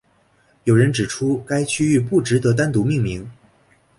[0.63, 3.29] 有人指出该区域不值得单独命名。